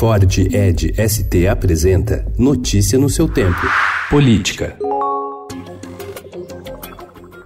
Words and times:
Ford 0.00 0.38
Ed 0.50 0.94
ST 0.96 1.46
apresenta 1.46 2.24
Notícia 2.38 2.98
no 2.98 3.10
seu 3.10 3.28
tempo. 3.28 3.60
Política. 4.08 4.74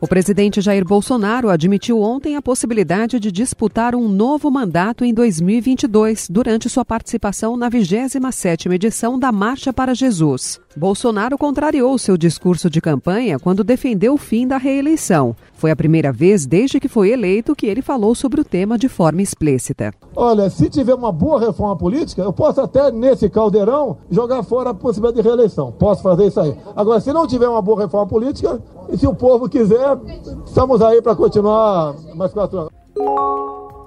O 0.01 0.07
presidente 0.07 0.61
Jair 0.61 0.85
Bolsonaro 0.85 1.51
admitiu 1.51 2.01
ontem 2.01 2.37
a 2.37 2.43
possibilidade 2.43 3.19
de 3.19 3.33
disputar 3.33 3.97
um 3.97 4.09
novo 4.09 4.53
mandato 4.53 5.05
em 5.05 5.13
2022, 5.13 6.29
durante 6.31 6.69
sua 6.69 6.85
participação 6.85 7.57
na 7.57 7.69
27ª 7.69 8.73
edição 8.73 9.19
da 9.19 9.33
Marcha 9.33 9.73
para 9.73 9.93
Jesus. 9.93 10.61
Bolsonaro 10.77 11.39
contrariou 11.39 11.97
seu 11.97 12.17
discurso 12.17 12.69
de 12.69 12.81
campanha 12.81 13.39
quando 13.39 13.63
defendeu 13.63 14.15
o 14.15 14.19
fim 14.19 14.47
da 14.47 14.57
reeleição. 14.57 15.37
Foi 15.53 15.71
a 15.71 15.77
primeira 15.77 16.13
vez 16.13 16.47
desde 16.47 16.81
que 16.81 16.89
foi 16.89 17.11
eleito 17.11 17.55
que 17.55 17.67
ele 17.67 17.81
falou 17.81 18.13
sobre 18.15 18.41
o 18.41 18.45
tema 18.45 18.77
de 18.77 18.89
forma 18.89 19.23
explícita. 19.23 19.95
Olha, 20.17 20.51
se 20.51 20.69
tiver 20.69 20.95
uma 20.95 21.13
boa 21.13 21.39
reforma 21.39 21.77
política, 21.77 22.23
eu 22.23 22.33
posso 22.33 22.61
até 22.61 22.91
nesse 22.91 23.31
caldeirão 23.31 23.99
jogar 24.11 24.43
fora 24.43 24.71
a 24.71 24.75
possibilidade 24.75 25.23
de 25.23 25.29
reeleição. 25.29 25.71
Posso 25.71 26.03
fazer 26.03 26.27
isso 26.27 26.41
aí. 26.41 26.57
Agora, 26.75 27.01
se 27.01 27.13
não 27.13 27.27
tiver 27.27 27.49
uma 27.49 27.63
boa 27.63 27.83
reforma 27.83 28.09
política, 28.09 28.61
e 28.89 28.99
se 28.99 29.07
o 29.07 29.15
povo 29.15 29.49
quiser, 29.49 29.97
estamos 30.45 30.83
aí 30.83 31.01
para 31.01 31.15
continuar 31.15 31.95
mais 32.15 32.33
quatro 32.33 32.59
anos. 32.59 32.74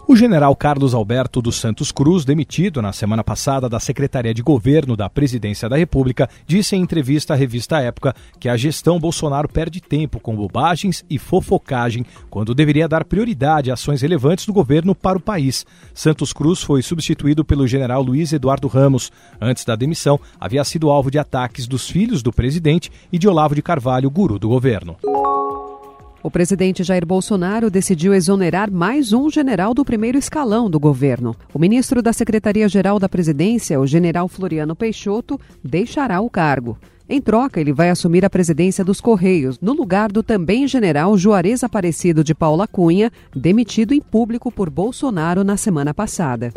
O 0.10 0.16
general 0.16 0.56
Carlos 0.56 0.94
Alberto 0.94 1.42
dos 1.42 1.58
Santos 1.58 1.92
Cruz, 1.92 2.24
demitido 2.24 2.82
na 2.82 2.94
semana 2.94 3.26
passada 3.26 3.68
da 3.68 3.78
Secretaria 3.78 4.34
de 4.34 4.42
Governo 4.42 4.96
da 4.96 5.10
Presidência 5.10 5.68
da 5.68 5.76
República, 5.76 6.30
disse 6.46 6.78
em 6.78 6.82
entrevista 6.82 7.34
à 7.34 7.36
revista 7.36 7.82
Época 7.82 8.16
que 8.40 8.48
a 8.48 8.56
gestão 8.56 9.02
Bolsonaro 9.02 9.50
perde 9.50 9.82
tempo 9.82 10.18
com 10.22 10.34
bobagens 10.34 11.04
e 11.10 11.20
fofocagem, 11.20 12.06
quando 12.30 12.56
deveria 12.56 12.88
dar 12.88 13.04
prioridade 13.04 13.70
a 13.70 13.74
ações 13.74 14.02
relevantes 14.02 14.46
do 14.46 14.54
governo 14.54 14.96
para 14.96 15.18
o 15.18 15.22
país. 15.22 15.66
Santos 15.94 16.32
Cruz 16.32 16.64
foi 16.64 16.82
substituído 16.82 17.44
pelo 17.44 17.68
general 17.68 18.02
Luiz 18.02 18.32
Eduardo 18.32 18.70
Ramos. 18.70 19.12
Antes 19.42 19.66
da 19.66 19.76
demissão, 19.76 20.18
havia 20.40 20.64
sido 20.64 20.90
alvo 20.90 21.12
de 21.12 21.20
ataques 21.20 21.68
dos 21.68 21.90
filhos 21.90 22.24
do 22.24 22.32
presidente 22.32 22.90
e 23.12 23.20
de 23.20 23.28
Olavo 23.28 23.56
de 23.56 23.62
Carvalho, 23.62 24.10
guru 24.10 24.40
do 24.40 24.48
governo. 24.48 24.96
O 26.24 26.32
presidente 26.32 26.84
Jair 26.84 27.06
Bolsonaro 27.06 27.70
decidiu 27.70 28.14
exonerar 28.14 28.72
mais 28.72 29.14
um 29.14 29.30
general 29.30 29.74
do 29.74 29.86
primeiro 29.86 30.18
escalão 30.18 30.70
do 30.70 30.80
governo. 30.80 31.36
O 31.54 31.60
ministro 31.60 32.02
da 32.02 32.12
Secretaria-Geral 32.12 32.98
da 33.00 33.08
Presidência, 33.08 33.80
o 33.80 33.86
general 33.86 34.28
Floriano 34.28 34.76
Peixoto, 34.76 35.40
deixará 35.64 36.20
o 36.20 36.30
cargo. 36.30 36.78
Em 37.10 37.22
troca, 37.22 37.62
ele 37.62 37.72
vai 37.72 37.90
assumir 37.90 38.26
a 38.26 38.30
presidência 38.30 38.84
dos 38.84 39.00
Correios, 39.00 39.58
no 39.62 39.72
lugar 39.74 40.12
do 40.12 40.22
também 40.22 40.68
general 40.68 41.18
Juarez 41.18 41.64
Aparecido 41.64 42.24
de 42.24 42.36
Paula 42.36 42.68
Cunha, 42.68 43.12
demitido 43.34 43.94
em 43.94 44.02
público 44.02 44.52
por 44.52 44.70
Bolsonaro 44.70 45.44
na 45.44 45.56
semana 45.56 45.94
passada. 45.94 46.52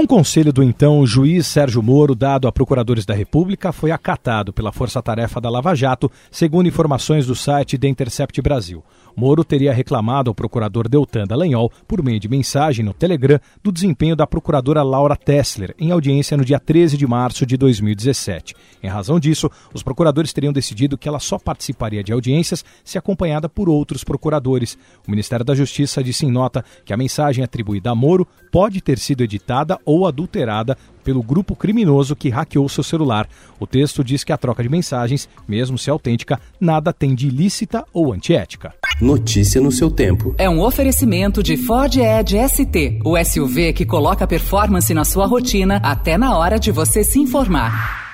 Um 0.00 0.06
conselho 0.06 0.52
do 0.52 0.62
então 0.62 1.04
juiz 1.04 1.44
Sérgio 1.44 1.82
Moro, 1.82 2.14
dado 2.14 2.46
a 2.46 2.52
procuradores 2.52 3.04
da 3.04 3.14
República, 3.14 3.72
foi 3.72 3.90
acatado 3.90 4.52
pela 4.52 4.70
Força 4.70 5.02
Tarefa 5.02 5.40
da 5.40 5.50
Lava 5.50 5.74
Jato, 5.74 6.08
segundo 6.30 6.68
informações 6.68 7.26
do 7.26 7.34
site 7.34 7.76
The 7.76 7.88
Intercept 7.88 8.40
Brasil. 8.40 8.84
Moro 9.18 9.42
teria 9.42 9.72
reclamado 9.72 10.30
ao 10.30 10.34
procurador 10.36 10.88
Deltan 10.88 11.24
Dallagnol, 11.26 11.72
por 11.88 12.00
meio 12.04 12.20
de 12.20 12.28
mensagem 12.28 12.84
no 12.84 12.94
Telegram, 12.94 13.40
do 13.60 13.72
desempenho 13.72 14.14
da 14.14 14.28
procuradora 14.28 14.84
Laura 14.84 15.16
Tessler, 15.16 15.74
em 15.76 15.90
audiência 15.90 16.36
no 16.36 16.44
dia 16.44 16.60
13 16.60 16.96
de 16.96 17.04
março 17.04 17.44
de 17.44 17.56
2017. 17.56 18.54
Em 18.80 18.86
razão 18.86 19.18
disso, 19.18 19.50
os 19.74 19.82
procuradores 19.82 20.32
teriam 20.32 20.52
decidido 20.52 20.96
que 20.96 21.08
ela 21.08 21.18
só 21.18 21.36
participaria 21.36 22.04
de 22.04 22.12
audiências 22.12 22.64
se 22.84 22.96
acompanhada 22.96 23.48
por 23.48 23.68
outros 23.68 24.04
procuradores. 24.04 24.78
O 25.04 25.10
Ministério 25.10 25.44
da 25.44 25.56
Justiça 25.56 26.04
disse 26.04 26.24
em 26.24 26.30
nota 26.30 26.64
que 26.84 26.92
a 26.92 26.96
mensagem 26.96 27.42
atribuída 27.42 27.90
a 27.90 27.96
Moro 27.96 28.24
pode 28.52 28.80
ter 28.80 29.00
sido 29.00 29.24
editada 29.24 29.80
ou 29.88 30.06
adulterada 30.06 30.76
pelo 31.02 31.22
grupo 31.22 31.56
criminoso 31.56 32.14
que 32.14 32.28
hackeou 32.28 32.68
seu 32.68 32.84
celular. 32.84 33.26
O 33.58 33.66
texto 33.66 34.04
diz 34.04 34.22
que 34.22 34.32
a 34.32 34.36
troca 34.36 34.62
de 34.62 34.68
mensagens, 34.68 35.26
mesmo 35.48 35.78
se 35.78 35.88
autêntica, 35.88 36.38
nada 36.60 36.92
tem 36.92 37.14
de 37.14 37.28
ilícita 37.28 37.82
ou 37.90 38.12
antiética. 38.12 38.74
Notícia 39.00 39.60
no 39.60 39.72
seu 39.72 39.90
tempo. 39.90 40.34
É 40.36 40.50
um 40.50 40.60
oferecimento 40.60 41.42
de 41.42 41.56
Ford 41.56 41.96
Edge 41.96 42.36
ST, 42.48 43.00
o 43.02 43.16
SUV 43.24 43.72
que 43.72 43.86
coloca 43.86 44.26
performance 44.26 44.92
na 44.92 45.04
sua 45.04 45.26
rotina 45.26 45.80
até 45.82 46.18
na 46.18 46.36
hora 46.36 46.58
de 46.58 46.70
você 46.70 47.02
se 47.02 47.18
informar. 47.18 48.07